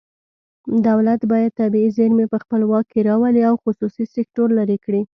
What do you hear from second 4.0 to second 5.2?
سکتور لرې کړي